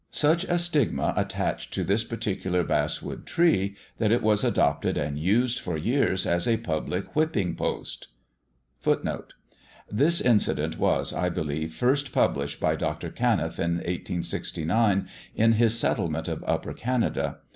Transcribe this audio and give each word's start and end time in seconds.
Such 0.09 0.45
a 0.45 0.57
stigma 0.57 1.13
attached 1.15 1.71
to 1.75 1.83
this 1.83 2.03
particular 2.03 2.63
basswood 2.63 3.27
tree 3.27 3.75
that 3.99 4.11
it 4.11 4.23
was 4.23 4.43
adopted 4.43 4.97
and 4.97 5.19
used 5.19 5.59
for 5.59 5.77
years 5.77 6.25
as 6.25 6.47
a 6.47 6.57
public 6.57 7.15
whipping 7.15 7.53
post.[#] 7.55 8.07
[#] 8.83 9.91
This 9.91 10.19
incident 10.19 10.79
was, 10.79 11.13
I 11.13 11.29
believe, 11.29 11.73
first 11.75 12.11
published 12.11 12.59
by 12.59 12.75
Dr. 12.75 13.11
Canniff 13.11 13.59
in 13.59 13.75
1869 13.75 15.07
in 15.35 15.51
his 15.51 15.77
Settlement 15.77 16.27
of 16.27 16.43
Upper 16.47 16.73
Canada. 16.73 17.37